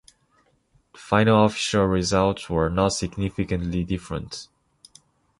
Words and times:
The 0.93 0.97
final 0.97 1.45
official 1.45 1.85
results 1.85 2.49
were 2.49 2.71
not 2.71 2.87
significantly 2.87 3.83
different. 3.83 4.47